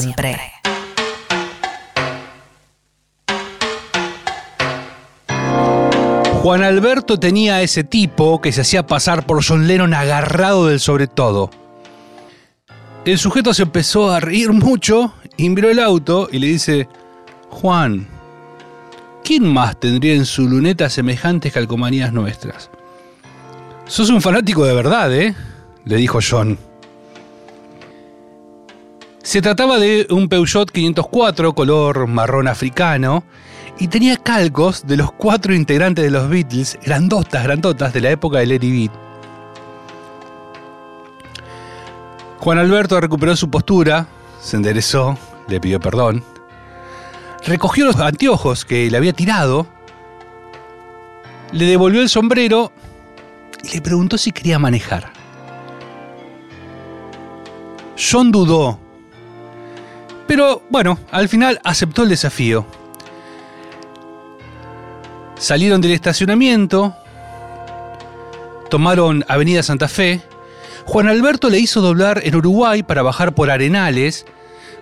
Siempre. 0.00 0.36
Juan 6.42 6.62
Alberto 6.62 7.18
tenía 7.18 7.56
a 7.56 7.62
ese 7.62 7.84
tipo 7.84 8.40
que 8.40 8.52
se 8.52 8.60
hacía 8.60 8.86
pasar 8.86 9.24
por 9.24 9.42
John 9.42 9.66
Lennon 9.66 9.94
agarrado 9.94 10.66
del 10.66 10.78
sobre 10.78 11.06
todo. 11.06 11.50
El 13.06 13.18
sujeto 13.18 13.54
se 13.54 13.62
empezó 13.62 14.10
a 14.10 14.20
reír 14.20 14.52
mucho 14.52 15.14
y 15.36 15.48
miró 15.48 15.70
el 15.70 15.78
auto 15.78 16.28
y 16.30 16.38
le 16.38 16.48
dice, 16.48 16.88
Juan, 17.48 18.06
¿quién 19.22 19.50
más 19.50 19.80
tendría 19.80 20.14
en 20.14 20.26
su 20.26 20.48
luneta 20.48 20.90
semejantes 20.90 21.52
calcomanías 21.52 22.12
nuestras? 22.12 22.70
Sos 23.86 24.10
un 24.10 24.20
fanático 24.20 24.64
de 24.64 24.74
verdad, 24.74 25.14
¿eh? 25.14 25.34
le 25.84 25.96
dijo 25.96 26.18
John. 26.26 26.58
Se 29.24 29.40
trataba 29.40 29.78
de 29.78 30.06
un 30.10 30.28
Peugeot 30.28 30.70
504 30.70 31.54
color 31.54 32.06
marrón 32.06 32.46
africano 32.46 33.24
y 33.78 33.88
tenía 33.88 34.18
calcos 34.18 34.86
de 34.86 34.98
los 34.98 35.12
cuatro 35.12 35.54
integrantes 35.54 36.04
de 36.04 36.10
los 36.10 36.28
Beatles, 36.28 36.78
grandotas, 36.84 37.42
grandotas, 37.42 37.94
de 37.94 38.02
la 38.02 38.10
época 38.10 38.40
de 38.40 38.46
Larry 38.46 38.70
Beat. 38.70 38.92
Juan 42.38 42.58
Alberto 42.58 43.00
recuperó 43.00 43.34
su 43.34 43.48
postura, 43.48 44.06
se 44.42 44.58
enderezó, 44.58 45.16
le 45.48 45.58
pidió 45.58 45.80
perdón, 45.80 46.22
recogió 47.46 47.86
los 47.86 47.96
anteojos 47.96 48.66
que 48.66 48.90
le 48.90 48.96
había 48.98 49.14
tirado, 49.14 49.66
le 51.50 51.64
devolvió 51.64 52.02
el 52.02 52.10
sombrero 52.10 52.72
y 53.62 53.76
le 53.76 53.80
preguntó 53.80 54.18
si 54.18 54.32
quería 54.32 54.58
manejar. 54.58 55.10
John 57.96 58.30
dudó, 58.30 58.83
pero 60.26 60.62
bueno, 60.70 60.98
al 61.10 61.28
final 61.28 61.60
aceptó 61.64 62.02
el 62.02 62.08
desafío. 62.08 62.66
Salieron 65.38 65.80
del 65.80 65.92
estacionamiento, 65.92 66.96
tomaron 68.70 69.24
Avenida 69.28 69.62
Santa 69.62 69.88
Fe. 69.88 70.20
Juan 70.86 71.08
Alberto 71.08 71.50
le 71.50 71.58
hizo 71.58 71.80
doblar 71.80 72.20
en 72.24 72.36
Uruguay 72.36 72.82
para 72.82 73.02
bajar 73.02 73.34
por 73.34 73.50
Arenales, 73.50 74.26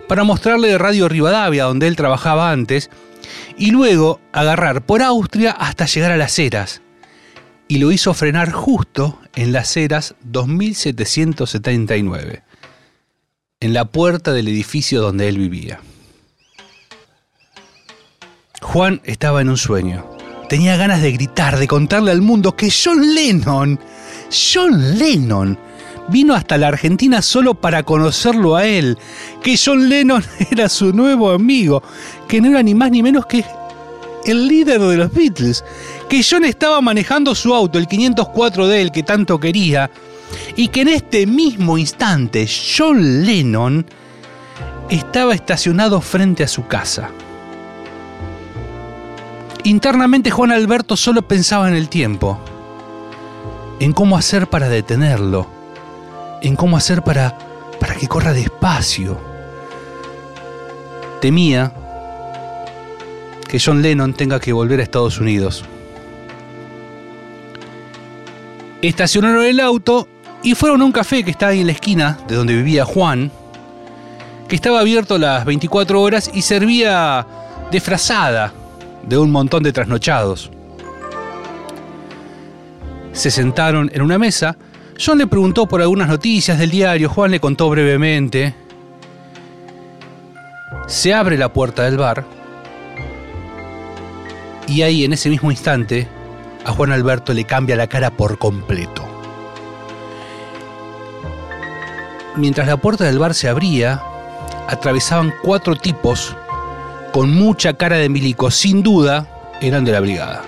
para 0.07 0.23
mostrarle 0.23 0.77
Radio 0.77 1.09
Rivadavia, 1.09 1.65
donde 1.65 1.87
él 1.87 1.95
trabajaba 1.95 2.51
antes, 2.51 2.89
y 3.57 3.71
luego 3.71 4.19
agarrar 4.31 4.85
por 4.85 5.01
Austria 5.01 5.51
hasta 5.51 5.85
llegar 5.85 6.11
a 6.11 6.17
Las 6.17 6.37
Heras. 6.39 6.81
Y 7.67 7.77
lo 7.77 7.91
hizo 7.91 8.13
frenar 8.13 8.51
justo 8.51 9.19
en 9.35 9.51
Las 9.51 9.75
Heras 9.77 10.15
2779, 10.23 12.43
en 13.63 13.73
la 13.73 13.85
puerta 13.85 14.33
del 14.33 14.49
edificio 14.49 15.01
donde 15.01 15.29
él 15.29 15.37
vivía. 15.37 15.79
Juan 18.61 18.99
estaba 19.05 19.39
en 19.41 19.47
un 19.47 19.55
sueño. 19.55 20.05
Tenía 20.49 20.75
ganas 20.75 21.01
de 21.01 21.13
gritar, 21.13 21.57
de 21.57 21.65
contarle 21.65 22.11
al 22.11 22.21
mundo 22.21 22.57
que 22.57 22.69
John 22.69 23.15
Lennon, 23.15 23.79
John 24.29 24.99
Lennon, 24.99 25.57
vino 26.09 26.35
hasta 26.35 26.57
la 26.57 26.67
Argentina 26.67 27.21
solo 27.21 27.53
para 27.53 27.83
conocerlo 27.83 28.57
a 28.57 28.65
él, 28.65 28.97
que 29.41 29.57
John 29.57 29.87
Lennon 29.87 30.21
era 30.51 30.67
su 30.67 30.91
nuevo 30.91 31.31
amigo, 31.31 31.81
que 32.27 32.41
no 32.41 32.49
era 32.49 32.61
ni 32.63 32.75
más 32.75 32.91
ni 32.91 33.01
menos 33.01 33.25
que 33.27 33.45
el 34.25 34.45
líder 34.45 34.81
de 34.81 34.97
los 34.97 35.13
Beatles, 35.13 35.63
que 36.09 36.21
John 36.21 36.43
estaba 36.43 36.81
manejando 36.81 37.33
su 37.33 37.53
auto, 37.53 37.79
el 37.79 37.87
504 37.87 38.67
de 38.67 38.81
él 38.81 38.91
que 38.91 39.03
tanto 39.03 39.39
quería, 39.39 39.89
y 40.55 40.67
que 40.69 40.81
en 40.81 40.89
este 40.89 41.25
mismo 41.25 41.77
instante 41.77 42.47
John 42.47 43.25
Lennon 43.25 43.85
estaba 44.89 45.33
estacionado 45.33 46.01
frente 46.01 46.43
a 46.43 46.47
su 46.47 46.67
casa. 46.67 47.09
Internamente 49.63 50.29
Juan 50.29 50.51
Alberto 50.51 50.97
solo 50.97 51.21
pensaba 51.21 51.69
en 51.69 51.75
el 51.75 51.87
tiempo, 51.87 52.37
en 53.79 53.93
cómo 53.93 54.17
hacer 54.17 54.47
para 54.47 54.67
detenerlo, 54.67 55.47
en 56.41 56.55
cómo 56.55 56.75
hacer 56.75 57.01
para, 57.01 57.37
para 57.79 57.95
que 57.95 58.07
corra 58.07 58.33
despacio. 58.33 59.17
Temía 61.21 61.73
que 63.47 63.57
John 63.63 63.81
Lennon 63.81 64.13
tenga 64.13 64.39
que 64.39 64.51
volver 64.51 64.81
a 64.81 64.83
Estados 64.83 65.19
Unidos. 65.19 65.63
Estacionaron 68.81 69.45
el 69.45 69.61
auto 69.61 70.09
y 70.43 70.55
fueron 70.55 70.81
a 70.81 70.85
un 70.85 70.91
café 70.91 71.23
que 71.23 71.31
está 71.31 71.47
ahí 71.47 71.61
en 71.61 71.67
la 71.67 71.71
esquina 71.71 72.19
de 72.27 72.35
donde 72.35 72.55
vivía 72.55 72.85
Juan, 72.85 73.31
que 74.47 74.55
estaba 74.55 74.81
abierto 74.81 75.17
las 75.17 75.45
24 75.45 76.01
horas 76.01 76.29
y 76.33 76.41
servía 76.41 77.25
de 77.71 77.79
frazada 77.79 78.53
de 79.07 79.17
un 79.17 79.31
montón 79.31 79.63
de 79.63 79.71
trasnochados. 79.71 80.51
Se 83.13 83.31
sentaron 83.31 83.89
en 83.93 84.01
una 84.01 84.17
mesa. 84.17 84.57
John 85.03 85.17
le 85.17 85.27
preguntó 85.27 85.65
por 85.67 85.81
algunas 85.81 86.07
noticias 86.07 86.59
del 86.59 86.71
diario. 86.71 87.09
Juan 87.09 87.31
le 87.31 87.39
contó 87.39 87.69
brevemente. 87.69 88.53
Se 90.87 91.13
abre 91.13 91.37
la 91.37 91.53
puerta 91.53 91.83
del 91.83 91.97
bar. 91.97 92.25
Y 94.67 94.81
ahí, 94.81 95.05
en 95.05 95.13
ese 95.13 95.29
mismo 95.29 95.51
instante, 95.51 96.07
a 96.65 96.71
Juan 96.71 96.91
Alberto 96.91 97.33
le 97.33 97.43
cambia 97.43 97.75
la 97.75 97.87
cara 97.87 98.11
por 98.11 98.37
completo. 98.37 99.12
Mientras 102.35 102.67
la 102.67 102.77
puerta 102.77 103.03
del 103.03 103.19
bar 103.19 103.33
se 103.33 103.47
abría, 103.47 104.01
atravesaban 104.67 105.33
cuatro 105.43 105.75
tipos 105.75 106.35
con 107.11 107.31
mucha 107.31 107.73
cara 107.73 107.97
de 107.97 108.09
milico, 108.09 108.49
sin 108.49 108.81
duda 108.81 109.27
eran 109.61 109.85
de 109.85 109.91
la 109.91 109.99
brigada. 109.99 110.41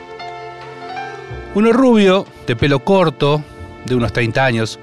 Uno 1.54 1.72
rubio, 1.72 2.26
de 2.48 2.56
pelo 2.56 2.84
corto, 2.84 3.44
de 3.86 3.96
unos 3.96 4.12
30 4.14 4.44
años, 4.44 4.80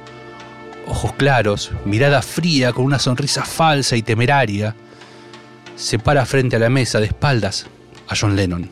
ojos 0.87 1.13
claros, 1.15 1.73
mirada 1.85 2.23
fría 2.23 2.73
con 2.73 2.85
una 2.85 3.01
sonrisa 3.01 3.45
falsa 3.45 3.97
y 3.97 4.03
temeraria, 4.03 4.77
se 5.75 5.99
para 5.99 6.25
frente 6.25 6.57
a 6.57 6.61
la 6.61 6.71
mesa 6.71 7.01
de 7.01 7.07
espaldas 7.07 7.67
a 8.09 8.15
John 8.19 8.37
Lennon. 8.37 8.71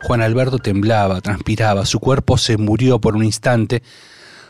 Juan 0.00 0.22
Alberto 0.22 0.58
temblaba, 0.58 1.20
transpiraba, 1.20 1.84
su 1.84 1.98
cuerpo 1.98 2.38
se 2.38 2.56
murió 2.56 3.00
por 3.00 3.16
un 3.16 3.24
instante, 3.24 3.82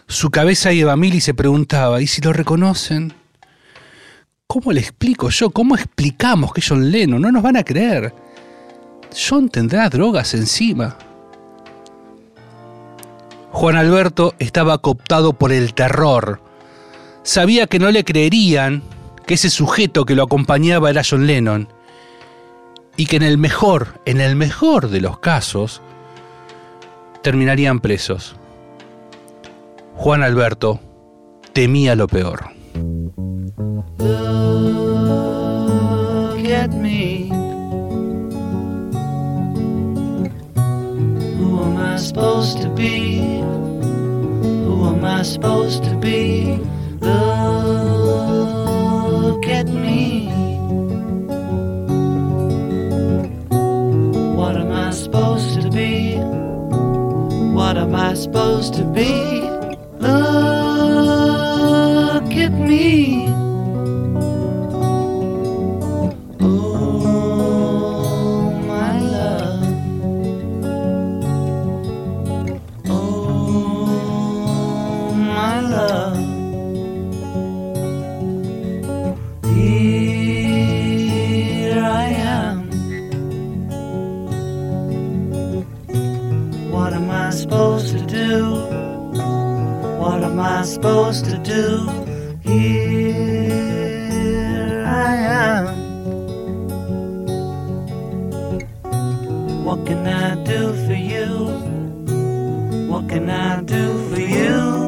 su 0.09 0.31
cabeza 0.31 0.73
iba 0.73 0.93
a 0.93 0.97
mil 0.97 1.15
y 1.15 1.21
se 1.21 1.35
preguntaba, 1.35 2.01
¿y 2.01 2.07
si 2.07 2.23
lo 2.23 2.33
reconocen? 2.33 3.13
¿Cómo 4.47 4.73
le 4.73 4.81
explico 4.81 5.29
yo? 5.29 5.51
¿Cómo 5.51 5.77
explicamos 5.77 6.55
que 6.55 6.63
John 6.67 6.91
Lennon? 6.91 7.21
No 7.21 7.31
nos 7.31 7.43
van 7.43 7.59
a 7.59 7.63
creer. 7.63 8.15
John 9.15 9.51
tendrá 9.51 9.89
drogas 9.91 10.33
encima. 10.33 10.97
Juan 13.53 13.77
Alberto 13.77 14.35
estaba 14.39 14.79
cooptado 14.79 15.35
por 15.35 15.53
el 15.53 15.75
terror. 15.75 16.41
Sabía 17.23 17.67
que 17.67 17.79
no 17.79 17.91
le 17.91 18.05
creerían 18.05 18.83
que 19.27 19.35
ese 19.35 19.51
sujeto 19.51 20.07
que 20.07 20.15
lo 20.15 20.23
acompañaba 20.23 20.89
era 20.89 21.03
John 21.09 21.27
Lennon. 21.27 21.69
Y 22.97 23.07
que 23.07 23.17
en 23.17 23.23
el 23.23 23.37
mejor, 23.37 24.01
en 24.07 24.23
el 24.23 24.37
mejor 24.37 24.89
de 24.89 25.03
los 25.03 25.19
casos, 25.19 25.83
terminarían 27.23 27.81
presos. 27.81 28.35
Juan 30.01 30.23
Alberto 30.23 30.79
temía 31.53 31.97
lo 31.97 32.07
peor. 32.07 32.51
Look 33.99 34.15
at 36.47 36.71
me. 36.71 37.29
Who 41.37 41.63
am 41.65 41.77
I 41.79 41.97
supposed 41.99 42.63
to 42.63 42.69
be? 42.69 43.41
Who 44.65 44.87
am 44.87 45.05
I 45.05 45.25
supposed 45.25 45.83
to 45.83 45.97
be? 45.97 46.61
Look 49.11 49.49
at 49.49 49.67
me. 49.67 50.29
What 54.37 54.57
am 54.57 54.71
I 54.71 54.93
supposed 54.93 55.61
to 55.61 55.69
be? 55.71 56.15
What 57.53 57.77
am 57.77 57.97
I 57.97 58.15
supposed 58.15 58.75
to 58.75 58.85
be? 58.85 59.58
Look 60.01 60.13
at 62.37 62.53
me. 62.53 63.27
Oh, 66.41 68.51
my 68.67 69.01
love. 69.01 69.65
Oh, 72.87 73.87
my 75.15 75.61
love. 75.61 76.17
Here 79.45 81.83
I 81.83 82.05
am. 82.39 82.71
What 86.71 86.93
am 86.93 87.11
I 87.11 87.31
supposed 87.31 87.78
what 90.09 90.25
am 90.25 90.41
I 90.41 90.63
supposed 90.63 91.27
to 91.27 91.37
do? 91.37 91.87
Here 92.41 93.13
I 94.87 95.15
am. 95.45 95.67
What 99.67 99.85
can 99.87 100.07
I 100.07 100.43
do 100.45 100.73
for 100.87 100.95
you? 100.95 101.51
What 102.91 103.11
can 103.11 103.29
I 103.29 103.61
do 103.61 104.09
for 104.09 104.19
you? 104.19 104.88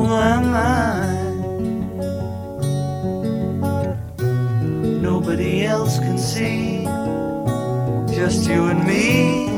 am 0.06 0.54
I? 0.54 1.06
Nobody 5.00 5.64
else 5.64 5.98
can 5.98 6.18
see. 6.18 6.84
Just 8.14 8.48
you 8.48 8.66
and 8.66 8.84
me. 8.86 9.55